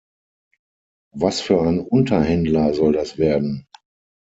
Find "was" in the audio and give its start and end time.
1.13-1.41